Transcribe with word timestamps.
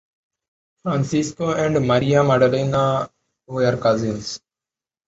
Francesco 0.81 1.53
and 1.53 1.85
Maria 1.87 2.23
Maddalena 2.23 3.07
were 3.47 3.77
cousins. 3.77 4.39